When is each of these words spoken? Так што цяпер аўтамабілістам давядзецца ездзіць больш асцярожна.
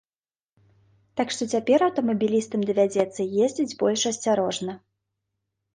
Так 1.21 1.27
што 1.35 1.43
цяпер 1.55 1.79
аўтамабілістам 1.89 2.67
давядзецца 2.71 3.21
ездзіць 3.45 3.77
больш 3.85 4.01
асцярожна. 4.13 4.73